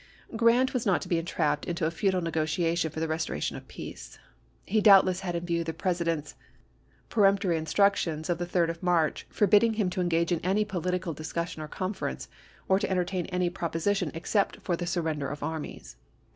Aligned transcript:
Grant 0.35 0.73
was 0.73 0.83
not 0.83 0.99
to 1.03 1.07
be 1.07 1.19
entrapped 1.19 1.65
into 1.65 1.85
a 1.85 1.91
futile 1.91 2.23
negc 2.23 2.33
tiation 2.57 2.91
for 2.91 2.99
the 2.99 3.07
restoration 3.07 3.55
of 3.55 3.67
peace. 3.67 4.17
He 4.65 4.81
doubtless 4.81 5.19
had 5.19 5.35
in 5.35 5.45
view 5.45 5.63
the 5.63 5.73
President's 5.73 6.33
peremptory 7.09 7.55
instructions 7.55 8.25
GENERAL 8.25 8.47
FRANCIS 8.47 8.51
C. 8.51 8.51
BARLOW. 8.51 8.63
APPOMATTOX 8.63 8.81
193 8.81 8.81
of 8.81 8.81
the 8.81 8.81
3d 8.81 8.81
of 8.81 8.83
March, 8.83 9.25
forbidding 9.29 9.73
him 9.75 9.89
to 9.91 10.01
engage 10.01 10.31
in 10.31 10.39
any 10.39 10.65
political 10.65 11.13
discussion 11.13 11.61
or 11.61 11.67
conference, 11.67 12.27
or 12.67 12.79
to 12.79 12.89
entertain 12.89 13.27
any 13.27 13.51
proposition 13.51 14.09
except 14.15 14.59
for 14.61 14.75
the 14.75 14.87
surrender 14.87 15.27
of 15.29 15.43
armies. 15.43 15.97